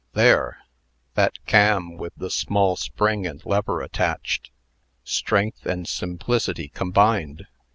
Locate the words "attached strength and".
3.83-5.87